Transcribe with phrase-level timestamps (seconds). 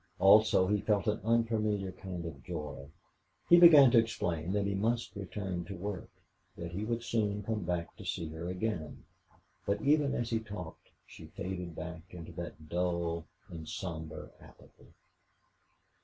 [0.17, 2.89] Also he felt an unfamiliar kind of joy.
[3.47, 6.09] He began to explain that he must return to work,
[6.57, 9.03] that he would soon come to see her again;
[9.63, 14.91] but even as he talked she faded back into that dull and somber apathy.